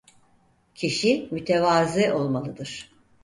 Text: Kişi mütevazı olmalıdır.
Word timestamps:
Kişi 0.75 1.27
mütevazı 1.31 2.13
olmalıdır. 2.15 2.91